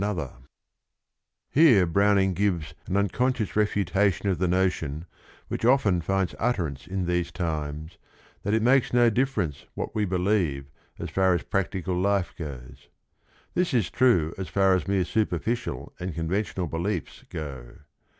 230 0.01 0.23
THE 0.23 0.23
RING 0.23 0.33
AND 0.33 0.45
THE 1.53 1.61
BOOK 1.75 1.77
Here 1.77 1.85
Browning 1.85 2.33
gives 2.33 2.73
an 2.87 2.97
unconscious 2.97 3.51
refuta 3.51 4.11
tion 4.11 4.29
of 4.31 4.39
the 4.39 4.47
notion 4.47 5.05
which 5.47 5.63
often 5.63 6.01
finds 6.01 6.33
utterance 6.39 6.87
in 6.87 7.05
these 7.05 7.31
times, 7.31 7.99
that 8.41 8.55
it 8.55 8.63
makes 8.63 8.93
no 8.93 9.11
difference 9.11 9.67
what 9.75 9.93
we 9.93 10.05
believe 10.05 10.71
as 10.97 11.11
far 11.11 11.35
as 11.35 11.43
practical 11.43 11.93
life 11.95 12.33
goes. 12.35 12.87
This 13.53 13.75
is 13.75 13.91
true 13.91 14.33
as 14.39 14.47
far 14.47 14.73
as 14.73 14.87
mere 14.87 15.05
superficial 15.05 15.93
and 15.99 16.15
conventional 16.15 16.65
beliefs 16.65 17.23
go. 17.29 17.75